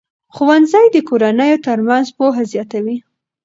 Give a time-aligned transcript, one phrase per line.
[0.35, 2.97] ښوونځي د کورنیو ترمنځ پوهه زیاتوي.